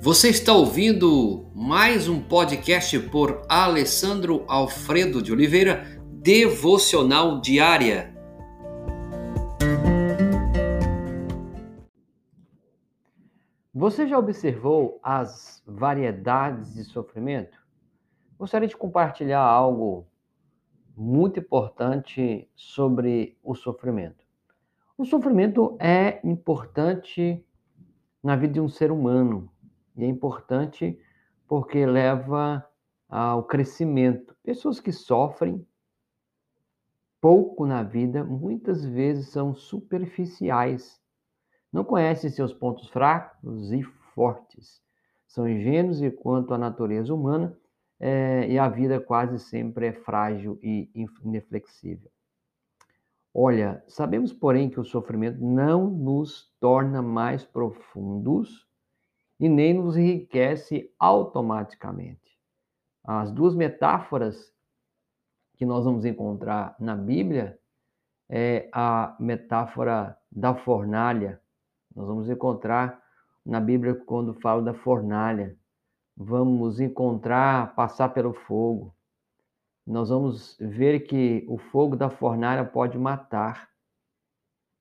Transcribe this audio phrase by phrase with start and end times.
[0.00, 5.84] Você está ouvindo mais um podcast por Alessandro Alfredo de Oliveira,
[6.22, 8.14] Devocional Diária.
[13.74, 17.58] Você já observou as variedades de sofrimento?
[18.38, 20.06] Gostaria de compartilhar algo
[20.96, 24.24] muito importante sobre o sofrimento.
[24.96, 27.44] O sofrimento é importante
[28.22, 29.50] na vida de um ser humano,
[29.98, 30.96] e é importante
[31.48, 32.64] porque leva
[33.08, 34.36] ao crescimento.
[34.44, 35.66] Pessoas que sofrem
[37.20, 41.00] pouco na vida, muitas vezes são superficiais.
[41.72, 43.82] Não conhecem seus pontos fracos e
[44.14, 44.80] fortes.
[45.26, 47.58] São ingênuos e quanto à natureza humana,
[48.00, 52.08] é, e a vida quase sempre é frágil e inflexível.
[53.34, 58.67] Olha, sabemos, porém, que o sofrimento não nos torna mais profundos
[59.38, 62.38] e nem nos enriquece automaticamente.
[63.04, 64.52] As duas metáforas
[65.56, 67.58] que nós vamos encontrar na Bíblia
[68.28, 71.40] é a metáfora da fornalha.
[71.94, 73.02] Nós vamos encontrar
[73.44, 75.56] na Bíblia quando fala da fornalha.
[76.16, 78.94] Vamos encontrar passar pelo fogo.
[79.86, 83.67] Nós vamos ver que o fogo da fornalha pode matar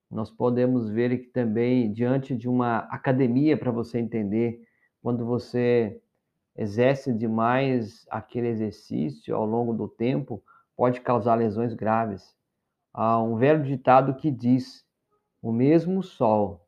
[0.10, 4.62] nós podemos ver que também, diante de uma academia, para você entender,
[5.02, 6.02] quando você
[6.56, 10.42] exerce demais aquele exercício ao longo do tempo,
[10.76, 12.36] pode causar lesões graves.
[12.94, 14.86] Há um velho ditado que diz:
[15.42, 16.66] o mesmo sol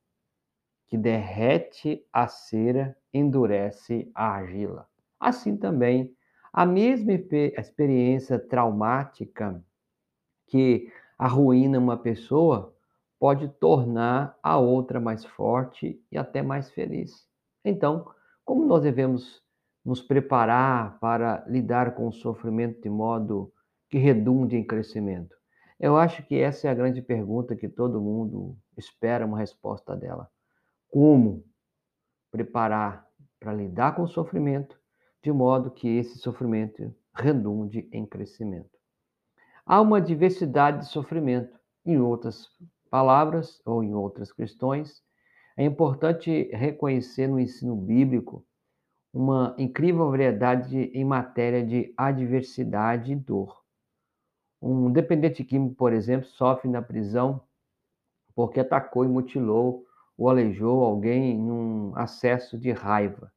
[0.87, 4.87] que derrete a cera endurece a argila.
[5.19, 6.13] Assim também,
[6.51, 9.63] a mesma experiência traumática
[10.47, 12.75] que arruína uma pessoa
[13.20, 17.28] pode tornar a outra mais forte e até mais feliz.
[17.64, 18.09] Então,
[18.45, 19.44] como nós devemos
[19.84, 23.53] nos preparar para lidar com o sofrimento de modo
[23.90, 25.35] que redunde em crescimento?
[25.79, 30.29] Eu acho que essa é a grande pergunta que todo mundo espera uma resposta dela.
[30.90, 31.46] Como
[32.31, 33.06] preparar
[33.40, 34.79] para lidar com o sofrimento
[35.22, 38.78] de modo que esse sofrimento redunde em crescimento?
[39.66, 41.58] Há uma diversidade de sofrimento.
[41.85, 42.47] Em outras
[42.89, 45.03] palavras ou em outras questões,
[45.55, 48.45] é importante reconhecer no ensino bíblico
[49.13, 53.63] uma incrível variedade em matéria de adversidade e dor.
[54.61, 57.41] Um dependente químico, por exemplo, sofre na prisão
[58.35, 59.85] porque atacou e mutilou
[60.17, 63.31] ou aleijou alguém num acesso de raiva.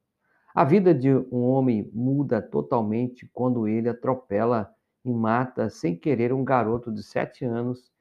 [0.55, 6.43] A vida de um homem muda totalmente quando ele atropela e mata sem querer um
[6.43, 7.91] garoto de sete anos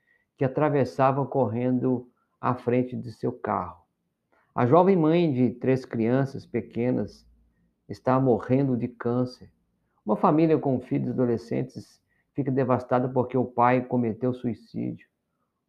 [0.43, 2.11] que atravessava correndo
[2.41, 3.81] à frente de seu carro.
[4.53, 7.25] A jovem mãe de três crianças pequenas
[7.89, 9.53] está morrendo de câncer.
[10.05, 12.03] Uma família com filhos adolescentes
[12.35, 15.07] fica devastada porque o pai cometeu suicídio.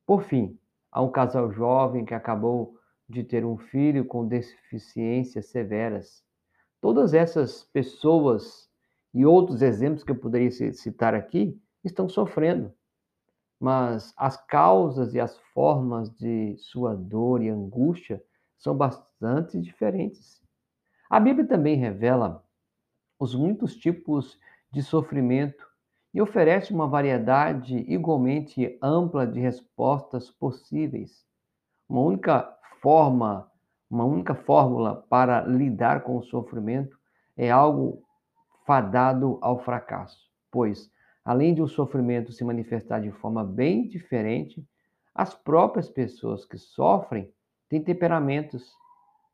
[0.08, 0.58] Por fim,
[0.92, 2.76] há um casal jovem que acabou
[3.08, 6.24] de ter um filho com deficiências severas.
[6.82, 8.68] Todas essas pessoas
[9.14, 12.74] e outros exemplos que eu poderia citar aqui estão sofrendo
[13.60, 18.24] mas as causas e as formas de sua dor e angústia
[18.58, 20.42] são bastante diferentes.
[21.10, 22.44] A Bíblia também revela
[23.20, 24.40] os muitos tipos
[24.72, 25.66] de sofrimento
[26.14, 31.26] e oferece uma variedade igualmente ampla de respostas possíveis.
[31.90, 33.52] Uma única forma,
[33.90, 36.98] uma única fórmula para lidar com o sofrimento
[37.36, 38.04] é algo
[38.66, 40.92] fadado ao fracasso, pois
[41.24, 44.66] além de o sofrimento se manifestar de forma bem diferente,
[45.14, 47.32] as próprias pessoas que sofrem
[47.70, 48.74] têm temperamentos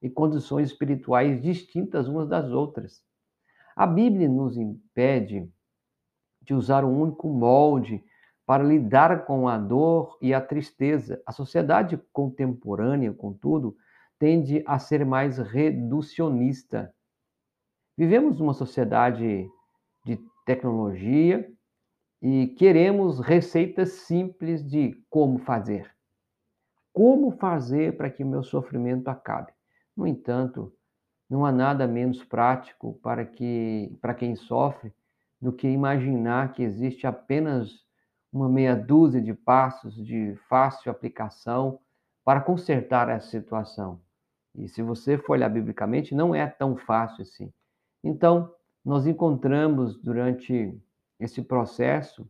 [0.01, 3.03] e condições espirituais distintas umas das outras.
[3.75, 5.49] A Bíblia nos impede
[6.41, 8.03] de usar um único molde
[8.45, 11.21] para lidar com a dor e a tristeza.
[11.25, 13.75] A sociedade contemporânea, contudo,
[14.17, 16.93] tende a ser mais reducionista.
[17.97, 19.49] Vivemos numa sociedade
[20.05, 21.49] de tecnologia,
[22.21, 25.89] e queremos receitas simples de como fazer.
[26.91, 29.51] Como fazer para que o meu sofrimento acabe?
[29.95, 30.73] No entanto,
[31.29, 34.93] não há nada menos prático para que para quem sofre
[35.41, 37.85] do que imaginar que existe apenas
[38.31, 41.79] uma meia dúzia de passos de fácil aplicação
[42.23, 44.01] para consertar essa situação.
[44.53, 47.51] E se você for olhar biblicamente, não é tão fácil assim.
[48.03, 50.77] Então, nós encontramos durante
[51.19, 52.29] esse processo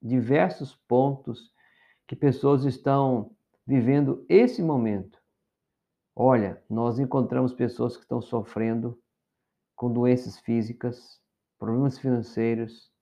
[0.00, 1.52] diversos pontos
[2.06, 3.36] que pessoas estão
[3.66, 5.22] vivendo esse momento
[6.14, 8.98] Olha, nós encontramos pessoas que estão sofrendo
[9.74, 11.20] com doenças físicas,
[11.58, 12.92] problemas financeiros,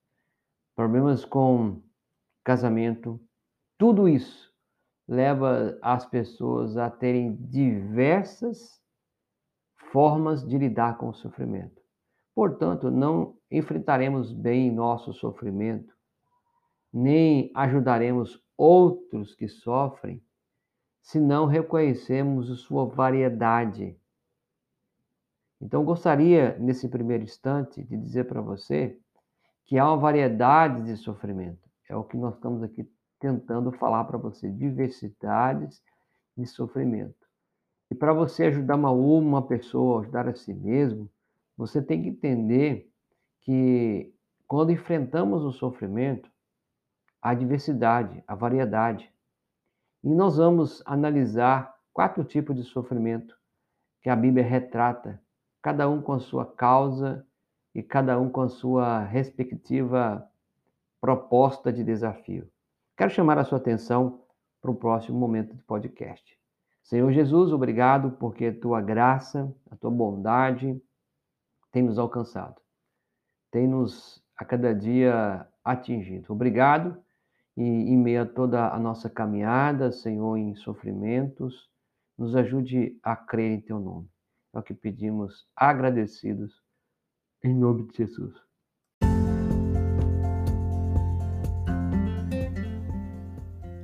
[0.76, 1.82] problemas com
[2.44, 3.20] casamento.
[3.76, 4.54] Tudo isso
[5.08, 8.80] leva as pessoas a terem diversas
[9.90, 11.82] formas de lidar com o sofrimento.
[12.32, 15.92] Portanto, não enfrentaremos bem nosso sofrimento,
[16.92, 20.22] nem ajudaremos outros que sofrem,
[21.00, 23.96] se não reconhecemos sua variedade.
[25.60, 28.98] Então, gostaria, nesse primeiro instante, de dizer para você
[29.64, 31.68] que há uma variedade de sofrimento.
[31.88, 32.88] É o que nós estamos aqui
[33.18, 35.82] tentando falar para você, diversidades
[36.36, 37.14] de sofrimento.
[37.90, 41.10] E para você ajudar uma, uma pessoa a ajudar a si mesmo,
[41.56, 42.89] você tem que entender
[43.50, 44.14] que
[44.46, 46.30] quando enfrentamos o sofrimento,
[47.20, 49.12] a diversidade, a variedade.
[50.04, 53.36] E nós vamos analisar quatro tipos de sofrimento
[54.02, 55.20] que a Bíblia retrata,
[55.60, 57.26] cada um com a sua causa
[57.74, 60.24] e cada um com a sua respectiva
[61.00, 62.48] proposta de desafio.
[62.96, 64.22] Quero chamar a sua atenção
[64.62, 66.38] para o próximo momento do podcast.
[66.84, 70.80] Senhor Jesus, obrigado porque tua graça, a tua bondade
[71.72, 72.62] tem nos alcançado,
[73.50, 76.32] tem nos a cada dia atingido.
[76.32, 76.96] Obrigado
[77.56, 81.68] e em meio a toda a nossa caminhada, Senhor, em sofrimentos,
[82.16, 84.08] nos ajude a crer em teu nome.
[84.54, 86.52] É o que pedimos agradecidos
[87.44, 88.34] em nome de Jesus.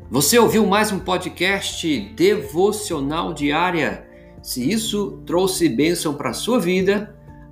[0.08, 4.08] Você ouviu mais um podcast devocional diária?
[4.42, 7.15] Se isso trouxe bênção para a sua vida,